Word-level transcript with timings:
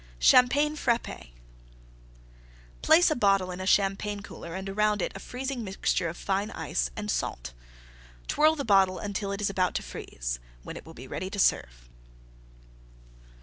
CHAMPAGNE 0.19 0.77
FRAPPE 0.77 1.29
Place 2.81 3.11
a 3.11 3.15
bottle 3.15 3.51
in 3.51 3.59
a 3.61 3.67
Champagne 3.67 4.21
cooler 4.23 4.55
and 4.55 4.67
around 4.67 4.99
it 4.99 5.11
a 5.13 5.19
freezing 5.19 5.63
mixture 5.63 6.09
of 6.09 6.17
fine 6.17 6.49
Ice 6.49 6.89
and 6.97 7.11
Salt. 7.11 7.53
Twirl 8.27 8.55
the 8.55 8.65
bottle 8.65 8.97
until 8.97 9.31
it 9.31 9.41
is 9.41 9.51
about 9.51 9.75
to 9.75 9.83
freeze, 9.83 10.39
when 10.63 10.75
it 10.75 10.87
will 10.87 10.95
be 10.95 11.07
ready 11.07 11.29
to 11.29 11.37
serve. 11.37 11.87